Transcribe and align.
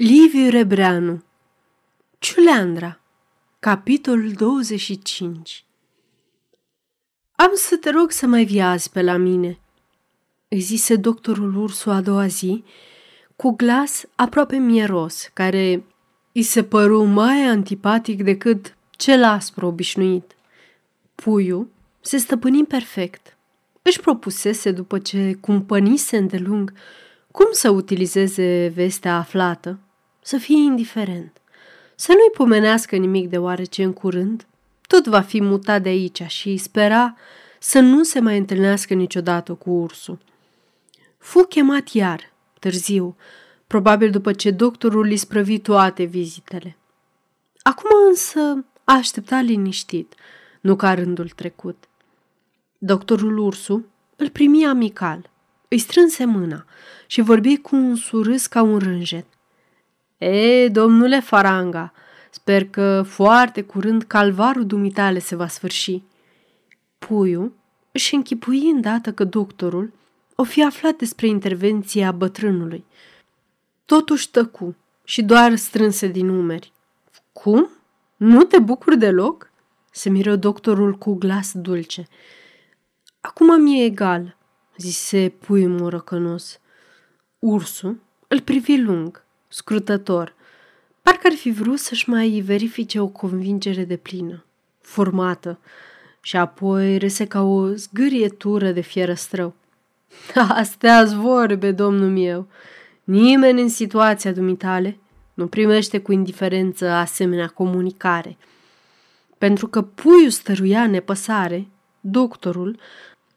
Liviu 0.00 0.50
Rebreanu 0.50 1.22
Ciuleandra 2.18 3.00
Capitolul 3.58 4.32
25 4.32 5.64
Am 7.32 7.50
să 7.54 7.76
te 7.76 7.90
rog 7.90 8.10
să 8.10 8.26
mai 8.26 8.44
vii 8.44 8.60
azi 8.60 8.90
pe 8.90 9.02
la 9.02 9.16
mine, 9.16 9.58
îi 10.48 10.60
zise 10.60 10.96
doctorul 10.96 11.56
Ursu 11.56 11.90
a 11.90 12.00
doua 12.00 12.26
zi, 12.26 12.64
cu 13.36 13.50
glas 13.50 14.04
aproape 14.14 14.56
mieros, 14.56 15.30
care 15.32 15.84
îi 16.32 16.42
se 16.42 16.64
păru 16.64 17.04
mai 17.04 17.42
antipatic 17.42 18.22
decât 18.22 18.76
cel 18.90 19.24
aspru 19.24 19.66
obișnuit. 19.66 20.36
Puiul 21.14 21.68
se 22.00 22.16
stăpâni 22.16 22.64
perfect. 22.64 23.36
Își 23.82 24.00
propusese, 24.00 24.70
după 24.72 24.98
ce 24.98 25.34
cumpănise 25.40 26.16
îndelung, 26.16 26.72
cum 27.30 27.48
să 27.50 27.70
utilizeze 27.70 28.72
vestea 28.74 29.16
aflată, 29.16 29.78
să 30.28 30.38
fie 30.38 30.56
indiferent, 30.56 31.40
să 31.94 32.12
nu-i 32.12 32.30
pomenească 32.34 32.96
nimic 32.96 33.28
deoarece 33.28 33.82
în 33.82 33.92
curând 33.92 34.46
tot 34.86 35.06
va 35.06 35.20
fi 35.20 35.42
mutat 35.42 35.82
de 35.82 35.88
aici 35.88 36.22
și 36.22 36.56
spera 36.56 37.16
să 37.58 37.80
nu 37.80 38.02
se 38.02 38.20
mai 38.20 38.38
întâlnească 38.38 38.94
niciodată 38.94 39.54
cu 39.54 39.70
ursul. 39.70 40.18
Fu 41.18 41.42
chemat 41.42 41.88
iar, 41.88 42.32
târziu, 42.58 43.16
probabil 43.66 44.10
după 44.10 44.32
ce 44.32 44.50
doctorul 44.50 45.06
îi 45.06 45.16
sprăvi 45.16 45.58
toate 45.58 46.04
vizitele. 46.04 46.76
Acum 47.62 47.90
însă 48.08 48.40
a 48.84 48.94
așteptat 48.94 49.42
liniștit, 49.42 50.14
nu 50.60 50.76
ca 50.76 50.94
rândul 50.94 51.28
trecut. 51.28 51.84
Doctorul 52.78 53.38
Ursu 53.38 53.86
îl 54.16 54.28
primi 54.28 54.66
amical, 54.66 55.30
îi 55.68 55.78
strânse 55.78 56.24
mâna 56.24 56.64
și 57.06 57.20
vorbi 57.20 57.56
cu 57.56 57.76
un 57.76 57.96
surâs 57.96 58.46
ca 58.46 58.62
un 58.62 58.78
rânjet. 58.78 59.26
E, 60.18 60.68
domnule 60.68 61.20
Faranga, 61.20 61.92
sper 62.30 62.68
că 62.68 63.02
foarte 63.06 63.62
curând 63.62 64.02
calvarul 64.02 64.66
dumitale 64.66 65.18
se 65.18 65.36
va 65.36 65.48
sfârși. 65.48 66.02
Puiul 66.98 67.52
își 67.92 68.14
închipui 68.14 68.70
îndată 68.70 69.12
că 69.12 69.24
doctorul 69.24 69.92
o 70.34 70.44
fi 70.44 70.64
aflat 70.64 70.96
despre 70.96 71.26
intervenția 71.26 72.12
bătrânului. 72.12 72.84
Totuși 73.84 74.30
tăcu 74.30 74.76
și 75.04 75.22
doar 75.22 75.56
strânse 75.56 76.06
din 76.06 76.28
umeri. 76.28 76.72
Cum? 77.32 77.68
Nu 78.16 78.42
te 78.42 78.58
bucuri 78.58 78.98
deloc? 78.98 79.50
Se 79.90 80.08
miră 80.08 80.36
doctorul 80.36 80.94
cu 80.94 81.14
glas 81.14 81.52
dulce. 81.52 82.06
Acum 83.20 83.62
mi-e 83.62 83.84
egal, 83.84 84.36
zise 84.76 85.28
puiul 85.28 85.78
morăcănos. 85.78 86.60
Ursul 87.38 88.00
îl 88.28 88.40
privi 88.40 88.80
lung 88.80 89.26
scrutător. 89.48 90.34
Parcă 91.02 91.26
ar 91.26 91.32
fi 91.32 91.50
vrut 91.50 91.78
să-și 91.78 92.08
mai 92.08 92.42
verifice 92.44 93.00
o 93.00 93.06
convingere 93.06 93.84
de 93.84 93.96
plină, 93.96 94.44
formată, 94.80 95.58
și 96.20 96.36
apoi 96.36 96.98
rese 96.98 97.26
ca 97.26 97.42
o 97.42 97.72
zgârietură 97.72 98.70
de 98.70 98.80
fierăstrău. 98.80 99.54
astea 100.48 101.04
vorbe, 101.04 101.72
domnul 101.72 102.10
meu. 102.10 102.46
Nimeni 103.04 103.60
în 103.60 103.68
situația 103.68 104.32
dumitale 104.32 104.98
nu 105.34 105.46
primește 105.46 106.00
cu 106.00 106.12
indiferență 106.12 106.88
asemenea 106.88 107.46
comunicare. 107.46 108.36
Pentru 109.38 109.66
că 109.66 109.82
puiul 109.82 110.30
stăruia 110.30 110.86
nepăsare, 110.86 111.68
doctorul, 112.00 112.78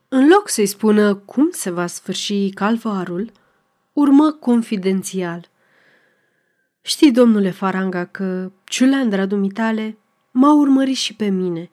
în 0.08 0.28
loc 0.28 0.50
să-i 0.50 0.66
spună 0.66 1.16
cum 1.16 1.50
se 1.52 1.70
va 1.70 1.88
sfârși 1.88 2.50
calvarul, 2.50 3.32
urmă 3.94 4.32
confidențial. 4.32 5.50
Știi, 6.82 7.12
domnule 7.12 7.50
Faranga, 7.50 8.06
că 8.06 8.52
ciuleandra 8.64 9.26
dumitale 9.26 9.98
m-a 10.32 10.54
urmărit 10.54 10.96
și 10.96 11.16
pe 11.16 11.30
mine, 11.30 11.70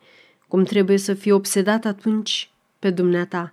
cum 0.49 0.65
trebuie 0.65 0.97
să 0.99 1.15
fie 1.15 1.33
obsedat 1.33 1.85
atunci 1.85 2.51
pe 2.79 2.91
dumneata. 2.91 3.53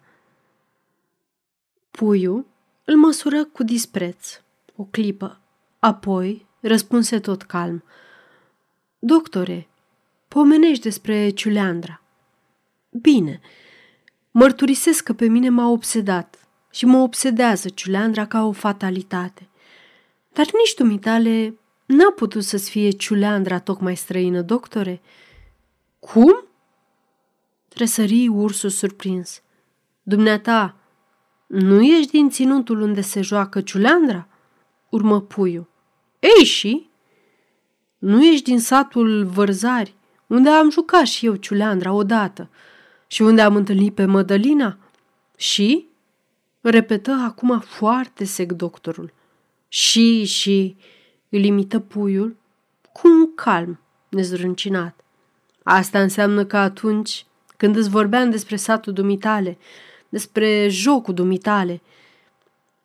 Puiul 1.92 2.46
îl 2.86 2.96
măsură 2.96 3.46
cu 3.46 3.64
dispreț, 3.64 4.42
o 4.76 4.84
clipă, 4.84 5.40
apoi 5.80 6.46
răspunse 6.60 7.20
tot 7.20 7.42
calm. 7.42 7.84
Doctore, 9.00 9.68
pomenești 10.28 10.84
despre 10.84 11.30
ciuleandra. 11.30 12.02
Bine, 12.90 13.42
mărturisesc 14.32 15.04
că 15.04 15.14
pe 15.14 15.28
mine 15.28 15.50
m-a 15.50 15.70
obsedat 15.70 16.48
și 16.72 16.86
mă 16.86 16.98
obsedează 16.98 17.70
ciuleandra 17.70 18.26
ca 18.26 18.46
o 18.46 18.52
fatalitate. 18.52 19.50
Dar 20.36 20.46
nici 20.46 20.74
dumitale 20.74 21.58
n-a 21.86 22.12
putut 22.16 22.44
să-ți 22.44 22.70
fie 22.70 22.90
ciuleandra 22.90 23.60
tocmai 23.60 23.96
străină, 23.96 24.42
doctore. 24.42 25.02
Cum? 26.00 26.44
Tresării 27.68 28.28
ursul 28.28 28.70
surprins. 28.70 29.42
Dumneata, 30.04 30.76
nu 31.48 31.82
ești 31.82 32.12
din 32.12 32.30
ținutul 32.30 32.82
unde 32.82 33.02
se 33.02 33.22
joacă 33.22 33.62
ciuleandra? 33.62 34.28
Urmă 34.90 35.22
puiul. 35.22 35.68
Ei 36.20 36.46
și? 36.46 36.90
Nu 37.98 38.26
ești 38.26 38.44
din 38.44 38.60
satul 38.60 39.26
Vărzari, 39.26 39.96
unde 40.28 40.50
am 40.50 40.70
jucat 40.70 41.06
și 41.06 41.26
eu 41.26 41.36
ciuleandra 41.36 41.92
odată 41.92 42.50
și 43.08 43.22
unde 43.22 43.42
am 43.42 43.56
întâlnit 43.56 43.94
pe 43.94 44.06
Mădălina? 44.06 44.78
Și? 45.38 45.88
Repetă 46.62 47.12
acum 47.12 47.60
foarte 47.60 48.24
sec 48.24 48.52
doctorul. 48.52 49.14
Și, 49.76 50.24
și, 50.24 50.76
îl 51.30 51.44
imită 51.44 51.80
puiul 51.80 52.36
cu 52.92 53.08
un 53.08 53.36
calm 53.36 53.80
nezrâncinat. 54.10 55.04
Asta 55.64 56.02
înseamnă 56.02 56.46
că 56.46 56.58
atunci 56.58 57.26
când 57.58 57.76
îți 57.76 57.90
vorbeam 57.90 58.30
despre 58.30 58.56
satul 58.56 58.94
dumitale, 58.94 59.58
despre 60.10 60.68
jocul 60.70 61.14
dumitale, 61.14 61.82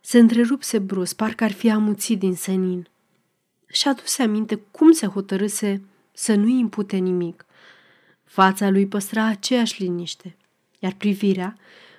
se 0.00 0.18
întrerupse 0.18 0.78
brusc, 0.78 1.16
parcă 1.16 1.44
ar 1.44 1.52
fi 1.52 1.70
amuțit 1.70 2.18
din 2.18 2.34
senin. 2.34 2.88
Și 3.66 3.88
aduse 3.88 4.22
aminte 4.22 4.60
cum 4.70 4.92
se 4.92 5.06
hotărâse 5.06 5.82
să 6.12 6.34
nu-i 6.34 6.58
impute 6.58 6.96
nimic. 6.96 7.46
Fața 8.24 8.70
lui 8.70 8.86
păstra 8.86 9.24
aceeași 9.24 9.82
liniște, 9.82 10.36
iar 10.78 10.94
privirea 10.98 11.56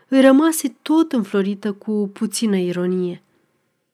îi 0.07 0.22
rămase 0.22 0.75
tot 0.81 1.12
înflorită 1.12 1.74
cu 1.74 2.09
puțină 2.13 2.57
ironie– 2.57 3.22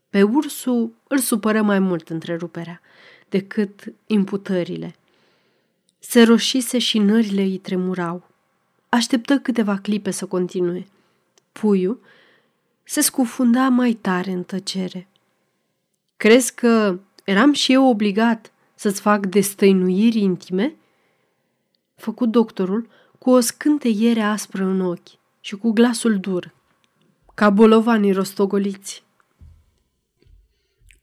pe 0.09 0.23
ursul 0.23 0.93
îl 1.07 1.17
supără 1.17 1.61
mai 1.61 1.79
mult 1.79 2.09
întreruperea 2.09 2.81
decât 3.29 3.93
imputările. 4.05 4.95
Se 5.99 6.23
roșise 6.23 6.77
și 6.77 6.99
nările 6.99 7.41
îi 7.41 7.57
tremurau. 7.57 8.27
Așteptă 8.89 9.39
câteva 9.39 9.77
clipe 9.77 10.11
să 10.11 10.25
continue. 10.25 10.87
Puiul 11.51 11.99
se 12.83 13.01
scufunda 13.01 13.69
mai 13.69 13.93
tare 13.93 14.31
în 14.31 14.43
tăcere. 14.43 15.07
Crezi 16.17 16.53
că 16.53 16.99
eram 17.23 17.53
și 17.53 17.73
eu 17.73 17.85
obligat 17.85 18.51
să-ți 18.75 19.01
fac 19.01 19.25
destăinuiri 19.25 20.19
intime? 20.19 20.75
Făcut 21.95 22.29
doctorul 22.29 22.87
cu 23.19 23.29
o 23.29 23.39
scânteiere 23.39 24.21
aspră 24.21 24.63
în 24.63 24.81
ochi 24.81 25.09
și 25.39 25.55
cu 25.55 25.71
glasul 25.71 26.19
dur, 26.19 26.53
ca 27.33 27.49
bolovanii 27.49 28.11
rostogoliți. 28.11 29.03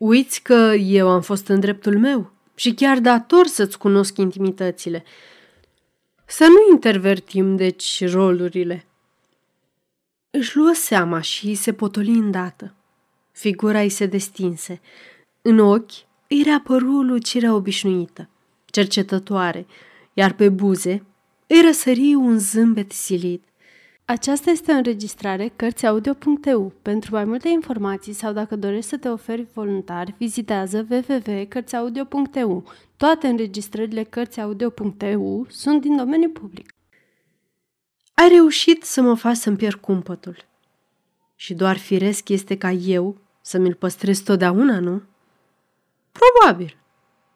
Uiți 0.07 0.43
că 0.43 0.75
eu 0.79 1.09
am 1.09 1.21
fost 1.21 1.49
în 1.49 1.61
dreptul 1.61 1.99
meu 1.99 2.33
și 2.55 2.75
chiar 2.75 2.99
dator 2.99 3.47
să-ți 3.47 3.79
cunosc 3.79 4.17
intimitățile. 4.17 5.05
Să 6.27 6.45
nu 6.45 6.73
intervertim, 6.73 7.57
deci, 7.57 8.11
rolurile. 8.11 8.85
Își 10.31 10.57
luă 10.57 10.73
seama 10.75 11.21
și 11.21 11.55
se 11.55 11.73
potoli 11.73 12.11
îndată. 12.11 12.75
Figura 13.33 13.81
îi 13.81 13.89
se 13.89 14.07
destinse. 14.07 14.81
În 15.43 15.59
ochi 15.59 15.93
îi 16.29 16.43
reapăru 16.43 17.03
lucirea 17.03 17.55
obișnuită, 17.55 18.29
cercetătoare, 18.65 19.67
iar 20.13 20.33
pe 20.33 20.49
buze 20.49 21.03
îi 21.47 21.63
răsări 21.65 22.15
un 22.15 22.39
zâmbet 22.39 22.93
silit. 22.93 23.43
Aceasta 24.07 24.51
este 24.51 24.73
o 24.73 24.75
înregistrare 24.75 25.53
Cărțiaudio.eu. 25.57 26.73
Pentru 26.83 27.15
mai 27.15 27.25
multe 27.25 27.49
informații 27.49 28.13
sau 28.13 28.33
dacă 28.33 28.57
dorești 28.57 28.89
să 28.89 28.97
te 28.97 29.09
oferi 29.09 29.47
voluntar, 29.53 30.15
vizitează 30.19 30.87
www.cărțiaudio.eu. 30.91 32.65
Toate 32.97 33.27
înregistrările 33.27 34.03
Cărțiaudio.eu 34.03 35.47
sunt 35.49 35.81
din 35.81 35.97
domeniu 35.97 36.29
public. 36.29 36.75
Ai 38.15 38.29
reușit 38.29 38.83
să 38.83 39.03
mă 39.03 39.15
faci 39.15 39.37
să-mi 39.37 39.57
pierd 39.57 39.75
cumpătul. 39.75 40.37
Și 41.35 41.55
doar 41.55 41.77
firesc 41.77 42.29
este 42.29 42.57
ca 42.57 42.71
eu 42.71 43.17
să 43.41 43.59
mi-l 43.59 43.75
păstrez 43.75 44.19
totdeauna, 44.19 44.79
nu? 44.79 45.03
Probabil, 46.13 46.77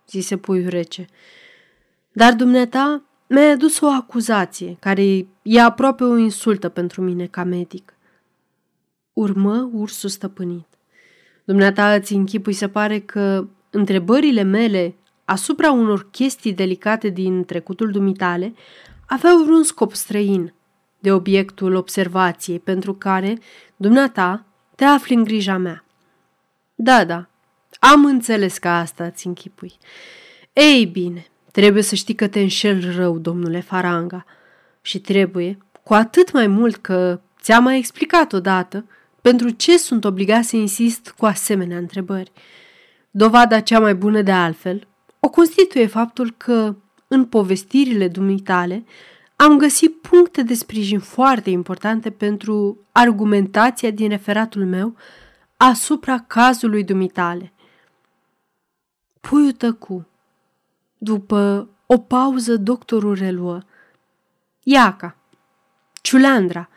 zise 0.09 0.37
puiul 0.37 0.69
rece. 0.69 1.07
Dar 2.13 2.35
dumneata 2.35 3.03
mi-ai 3.29 3.51
adus 3.51 3.81
o 3.81 3.87
acuzație 3.87 4.77
care 4.81 5.27
e 5.43 5.61
aproape 5.61 6.05
o 6.05 6.17
insultă 6.17 6.69
pentru 6.69 7.03
mine 7.03 7.27
ca 7.27 7.45
medic. 7.45 7.95
Urmă 9.13 9.71
ursul 9.73 10.09
stăpânit. 10.09 10.67
Dumneata 11.45 11.95
îți 11.95 12.13
închipui 12.13 12.53
se 12.53 12.69
pare 12.69 12.99
că 12.99 13.49
întrebările 13.71 14.43
mele 14.43 14.95
asupra 15.25 15.73
unor 15.73 16.11
chestii 16.11 16.53
delicate 16.53 17.09
din 17.09 17.45
trecutul 17.45 17.91
dumitale 17.91 18.55
aveau 19.07 19.43
vreun 19.43 19.63
scop 19.63 19.93
străin 19.93 20.55
de 20.99 21.13
obiectul 21.13 21.75
observației 21.75 22.59
pentru 22.59 22.95
care 22.95 23.39
dumneata 23.77 24.45
te 24.75 24.85
afli 24.85 25.15
în 25.15 25.25
grija 25.25 25.57
mea. 25.57 25.85
Da, 26.75 27.05
da, 27.05 27.29
am 27.79 28.05
înțeles 28.05 28.59
că 28.59 28.69
asta 28.69 29.05
îți 29.05 29.27
închipui. 29.27 29.73
Ei 30.53 30.87
bine, 30.87 31.27
trebuie 31.53 31.83
să 31.83 31.95
știi 31.95 32.15
că 32.15 32.27
te 32.27 32.41
înșel 32.41 32.95
rău, 32.97 33.19
domnule 33.19 33.61
Faranga, 33.61 34.25
și 34.83 34.99
trebuie, 34.99 35.59
cu 35.83 35.95
atât 35.95 36.33
mai 36.33 36.47
mult 36.47 36.77
că 36.77 37.21
ți-am 37.41 37.63
mai 37.63 37.79
explicat 37.79 38.33
odată, 38.33 38.85
pentru 39.21 39.49
ce 39.49 39.79
sunt 39.79 40.05
obligat 40.05 40.45
să 40.45 40.57
insist 40.57 41.15
cu 41.19 41.27
asemenea 41.27 41.79
întrebări. 41.79 42.33
Dovada 43.11 43.61
cea 43.61 43.81
mai 43.81 43.95
bună 43.95 44.23
de 44.23 44.33
altfel 44.33 44.87
o 45.21 45.29
constituie 45.29 45.87
faptul 45.87 46.35
că, 46.37 46.77
în 47.09 47.25
povestirile 47.25 48.09
dumitale, 48.09 48.85
am 49.37 49.59
găsit 49.59 50.01
puncte 50.01 50.43
de 50.43 50.55
sprijin 50.55 50.99
foarte 50.99 51.51
importante 51.51 52.11
pentru 52.11 52.79
argumentația 52.93 53.91
din 53.91 54.09
referatul 54.09 54.65
meu 54.65 54.97
asupra 55.57 56.19
cazului 56.19 56.85
dumitale. 56.85 57.53
Puiul 59.21 59.53
tăcu. 59.53 60.08
După 60.99 61.69
o 61.87 61.99
pauză, 61.99 62.57
doctorul 62.57 63.15
reluă. 63.15 63.63
Iaca, 64.63 65.17
Ciuleandra, 66.03 66.69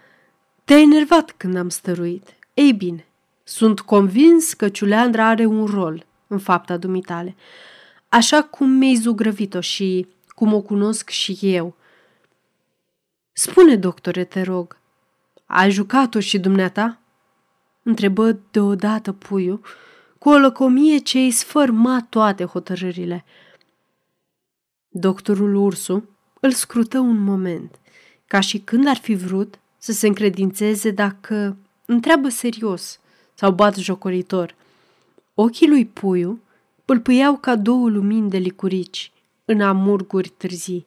te-ai 0.63 0.81
enervat 0.81 1.31
când 1.31 1.55
am 1.55 1.69
stăruit. 1.69 2.35
Ei 2.53 2.73
bine, 2.73 3.05
sunt 3.43 3.79
convins 3.79 4.53
că 4.53 4.69
Ciuleandra 4.69 5.27
are 5.27 5.45
un 5.45 5.65
rol 5.65 6.05
în 6.27 6.39
fapta 6.39 6.77
dumitale, 6.77 7.35
așa 8.09 8.43
cum 8.43 8.69
mi-ai 8.69 8.95
zugrăvit-o 8.95 9.61
și 9.61 10.07
cum 10.27 10.53
o 10.53 10.61
cunosc 10.61 11.09
și 11.09 11.37
eu. 11.41 11.75
Spune, 13.31 13.75
doctore, 13.75 14.23
te 14.23 14.41
rog, 14.41 14.77
ai 15.45 15.71
jucat-o 15.71 16.19
și 16.19 16.39
dumneata? 16.39 16.99
Întrebă 17.83 18.39
deodată 18.51 19.11
puiul, 19.11 19.61
cu 20.17 20.29
o 20.29 20.37
lăcomie 20.37 20.97
ce 20.97 21.17
îi 21.17 21.31
sfărma 21.31 22.05
toate 22.09 22.45
hotărârile. 22.45 23.25
Doctorul 24.93 25.55
Ursu 25.55 26.09
îl 26.39 26.51
scrută 26.51 26.99
un 26.99 27.17
moment, 27.17 27.79
ca 28.27 28.39
și 28.39 28.59
când 28.59 28.87
ar 28.87 28.97
fi 28.97 29.13
vrut 29.15 29.59
să 29.77 29.91
se 29.91 30.07
încredințeze 30.07 30.91
dacă 30.91 31.57
întreabă 31.85 32.29
serios 32.29 32.99
sau 33.33 33.51
bat 33.51 33.75
jocoritor. 33.75 34.55
Ochii 35.33 35.67
lui 35.67 35.85
Puiu 35.85 36.41
pâlpâiau 36.85 37.37
ca 37.37 37.55
două 37.55 37.89
lumini 37.89 38.29
de 38.29 38.37
licurici 38.37 39.11
în 39.45 39.61
amurguri 39.61 40.29
târzii. 40.29 40.85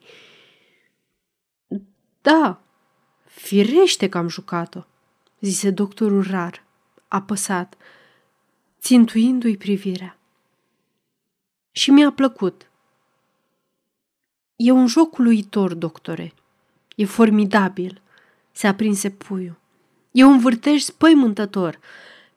Da, 2.20 2.60
firește 3.24 4.08
că 4.08 4.18
am 4.18 4.28
jucat-o, 4.28 4.80
zise 5.40 5.70
doctorul 5.70 6.26
rar, 6.30 6.64
apăsat, 7.08 7.76
țintuindu-i 8.80 9.56
privirea. 9.56 10.18
Și 11.70 11.90
mi-a 11.90 12.12
plăcut. 12.12 12.68
E 14.56 14.70
un 14.70 14.86
joc 14.86 15.18
uluitor, 15.18 15.74
doctore. 15.74 16.32
E 16.96 17.04
formidabil, 17.04 18.00
se 18.52 18.66
aprinse 18.66 19.10
puiul. 19.10 19.56
E 20.10 20.24
un 20.24 20.38
vârtej 20.38 20.82
spăimântător, 20.82 21.78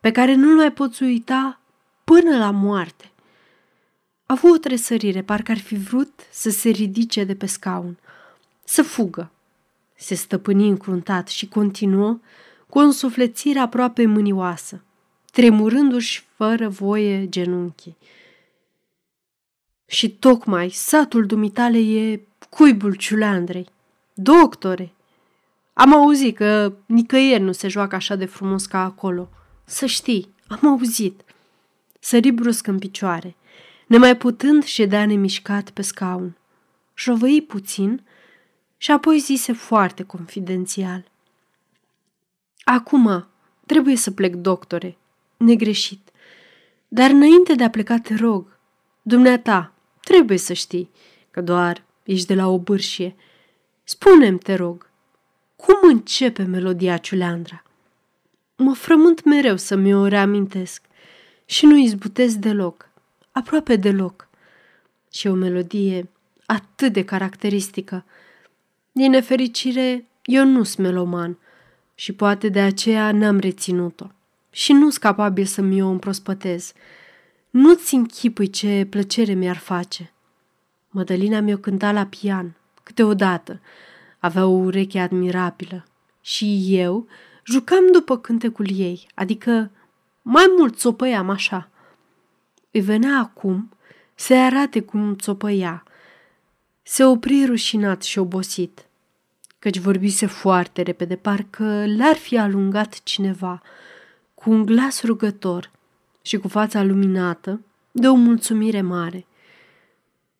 pe 0.00 0.10
care 0.10 0.34
nu-l 0.34 0.56
mai 0.56 0.72
poți 0.72 1.02
uita 1.02 1.60
până 2.04 2.38
la 2.38 2.50
moarte. 2.50 3.10
A 4.26 4.32
avut 4.32 4.50
o 4.50 4.58
tresărire, 4.58 5.22
parcă 5.22 5.50
ar 5.50 5.58
fi 5.58 5.76
vrut 5.76 6.20
să 6.30 6.50
se 6.50 6.68
ridice 6.68 7.24
de 7.24 7.34
pe 7.34 7.46
scaun, 7.46 7.98
să 8.64 8.82
fugă. 8.82 9.30
Se 9.94 10.14
stăpâni 10.14 10.68
încruntat 10.68 11.28
și 11.28 11.48
continuă 11.48 12.18
cu 12.68 12.78
o 12.78 12.82
însuflețire 12.82 13.58
aproape 13.58 14.06
mânioasă, 14.06 14.82
tremurându-și 15.32 16.24
fără 16.36 16.68
voie 16.68 17.28
genunchii. 17.28 17.96
Și 19.90 20.10
tocmai 20.10 20.68
satul 20.68 21.26
dumitale 21.26 21.78
e 21.78 22.20
cuibul 22.50 22.94
ciuleandrei. 22.94 23.68
Doctore, 24.14 24.92
am 25.72 25.94
auzit 25.94 26.36
că 26.36 26.72
nicăieri 26.86 27.42
nu 27.42 27.52
se 27.52 27.68
joacă 27.68 27.94
așa 27.94 28.14
de 28.16 28.24
frumos 28.24 28.66
ca 28.66 28.84
acolo. 28.84 29.28
Să 29.64 29.86
știi, 29.86 30.34
am 30.48 30.68
auzit. 30.68 31.22
Sări 32.00 32.30
brusc 32.30 32.66
în 32.66 32.78
picioare, 32.78 33.36
nemai 33.86 34.16
putând 34.16 34.64
ședea 34.64 35.06
nemișcat 35.06 35.70
pe 35.70 35.82
scaun. 35.82 36.36
Șovăi 36.94 37.42
puțin 37.42 38.02
și 38.76 38.90
apoi 38.90 39.18
zise 39.18 39.52
foarte 39.52 40.02
confidențial. 40.02 41.04
Acum 42.64 43.26
trebuie 43.66 43.96
să 43.96 44.10
plec, 44.10 44.34
doctore, 44.34 44.96
negreșit. 45.36 46.10
Dar 46.88 47.10
înainte 47.10 47.54
de 47.54 47.64
a 47.64 47.70
pleca, 47.70 47.98
te 47.98 48.14
rog, 48.14 48.58
dumneata, 49.02 49.72
trebuie 50.08 50.38
să 50.38 50.52
știi 50.52 50.90
că 51.30 51.40
doar 51.40 51.84
ești 52.04 52.26
de 52.26 52.34
la 52.34 52.48
o 52.48 52.58
bârșie. 52.58 53.14
Spune-mi, 53.84 54.38
te 54.38 54.54
rog, 54.54 54.90
cum 55.56 55.74
începe 55.82 56.42
melodia 56.42 56.96
Ciuleandra? 56.96 57.62
Mă 58.56 58.74
frământ 58.74 59.24
mereu 59.24 59.56
să 59.56 59.76
mi-o 59.76 60.06
reamintesc 60.06 60.82
și 61.44 61.66
nu 61.66 61.76
izbutesc 61.76 62.34
deloc, 62.34 62.88
aproape 63.30 63.76
deloc. 63.76 64.28
Și 65.12 65.26
o 65.26 65.32
melodie 65.32 66.08
atât 66.46 66.92
de 66.92 67.04
caracteristică. 67.04 68.04
Din 68.92 69.10
nefericire, 69.10 70.06
eu 70.22 70.44
nu 70.44 70.62
sunt 70.62 70.86
meloman 70.86 71.38
și 71.94 72.12
poate 72.12 72.48
de 72.48 72.60
aceea 72.60 73.12
n-am 73.12 73.38
reținut-o 73.38 74.06
și 74.50 74.72
nu 74.72 74.90
sunt 74.90 75.02
capabil 75.02 75.44
să 75.44 75.60
mi-o 75.60 75.88
împrospătez. 75.88 76.72
Nu-ți 77.50 77.94
închipui 77.94 78.50
ce 78.50 78.86
plăcere 78.90 79.32
mi-ar 79.32 79.56
face. 79.56 80.12
Mădălina 80.90 81.40
mi-o 81.40 81.56
cânta 81.56 81.92
la 81.92 82.06
pian, 82.06 82.56
câteodată, 82.82 83.60
avea 84.18 84.46
o 84.46 84.50
ureche 84.50 84.98
admirabilă 84.98 85.84
și 86.20 86.66
eu 86.68 87.06
jucam 87.44 87.92
după 87.92 88.18
cântecul 88.18 88.66
ei, 88.70 89.08
adică 89.14 89.70
mai 90.22 90.44
mult 90.58 90.78
țopăiam 90.78 91.30
așa. 91.30 91.68
Îi 92.70 92.80
venea 92.80 93.18
acum 93.18 93.72
să 94.14 94.34
arate 94.34 94.80
cum 94.80 95.16
țopăia. 95.16 95.82
Se 96.82 97.04
opri 97.04 97.44
rușinat 97.44 98.02
și 98.02 98.18
obosit, 98.18 98.86
căci 99.58 99.78
vorbise 99.78 100.26
foarte 100.26 100.82
repede, 100.82 101.16
parcă 101.16 101.84
l-ar 101.86 102.16
fi 102.16 102.38
alungat 102.38 103.02
cineva, 103.02 103.62
cu 104.34 104.50
un 104.50 104.64
glas 104.64 105.02
rugător 105.02 105.70
și 106.28 106.36
cu 106.36 106.48
fața 106.48 106.82
luminată 106.82 107.60
de 107.90 108.08
o 108.08 108.14
mulțumire 108.14 108.80
mare. 108.80 109.26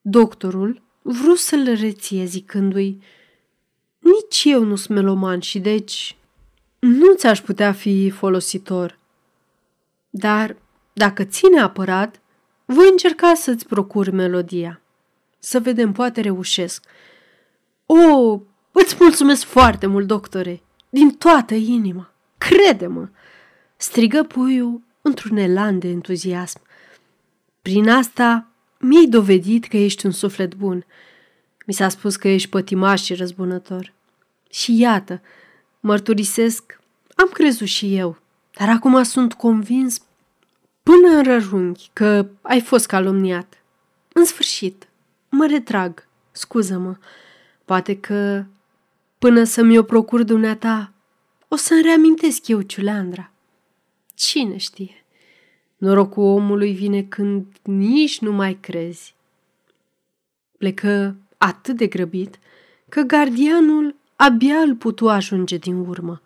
Doctorul 0.01 0.83
vrut 1.03 1.39
să-l 1.39 1.75
reție 1.81 2.25
zicându-i 2.25 3.01
nici 3.99 4.45
eu 4.45 4.65
nu 4.65 4.77
sunt 4.77 4.99
meloman 4.99 5.41
și 5.41 5.59
deci 5.59 6.17
nu 6.79 7.15
ți-aș 7.15 7.41
putea 7.41 7.73
fi 7.73 8.11
folositor. 8.11 8.99
Dar 10.11 10.57
dacă 10.93 11.25
ține 11.25 11.61
apărat, 11.61 12.21
voi 12.65 12.89
încerca 12.91 13.35
să-ți 13.35 13.67
procur 13.67 14.11
melodia. 14.11 14.81
Să 15.39 15.61
vedem, 15.61 15.93
poate 15.93 16.21
reușesc. 16.21 16.85
O, 17.87 18.41
îți 18.73 18.97
mulțumesc 19.01 19.45
foarte 19.45 19.87
mult, 19.87 20.07
doctore, 20.07 20.63
din 20.89 21.11
toată 21.11 21.55
inima. 21.55 22.13
Crede-mă!" 22.39 23.09
strigă 23.77 24.23
puiul 24.23 24.87
într-un 25.09 25.37
elan 25.37 25.79
de 25.79 25.89
entuziasm. 25.89 26.61
Prin 27.63 27.89
asta 27.89 28.47
mi-ai 28.79 29.07
dovedit 29.07 29.65
că 29.65 29.77
ești 29.77 30.07
un 30.07 30.13
suflet 30.13 30.55
bun. 30.55 30.85
Mi 31.67 31.75
s-a 31.75 31.89
spus 31.89 32.17
că 32.17 32.29
ești 32.29 32.49
pătimaș 32.49 33.03
și 33.03 33.15
răzbunător. 33.15 33.93
Și 34.51 34.79
iată, 34.79 35.21
mărturisesc, 35.81 36.81
am 37.15 37.29
crezut 37.33 37.67
și 37.67 37.97
eu, 37.97 38.19
dar 38.59 38.69
acum 38.69 39.03
sunt 39.03 39.35
convins 39.35 40.01
până 40.83 41.09
în 41.09 41.23
rărunghi 41.23 41.91
că 41.93 42.27
ai 42.43 42.61
fost 42.61 42.87
calomniat. 42.87 43.63
În 44.13 44.25
sfârșit, 44.25 44.89
mă 45.29 45.47
retrag, 45.47 46.07
scuză-mă, 46.33 46.97
poate 47.65 47.99
că 47.99 48.45
până 49.19 49.45
să 49.45 49.63
mi-o 49.63 49.83
procur 49.83 50.23
dumneata, 50.23 50.93
o 51.49 51.57
să-mi 51.57 51.83
reamintesc 51.83 52.49
eu, 52.49 52.61
Ciuleandra. 52.61 53.31
Cine 54.19 54.57
știe? 54.57 55.05
Norocul 55.77 56.25
omului 56.25 56.73
vine 56.73 57.03
când 57.03 57.47
nici 57.63 58.21
nu 58.21 58.33
mai 58.33 58.55
crezi. 58.61 59.15
Plecă 60.57 61.17
atât 61.37 61.77
de 61.77 61.87
grăbit 61.87 62.39
că 62.89 63.01
gardianul 63.01 63.95
abia 64.17 64.57
îl 64.57 64.75
putu 64.75 65.09
ajunge 65.09 65.57
din 65.57 65.77
urmă. 65.77 66.23